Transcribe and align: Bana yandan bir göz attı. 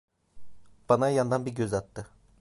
Bana 0.89 1.09
yandan 1.09 1.45
bir 1.45 1.51
göz 1.51 1.73
attı. 1.73 2.07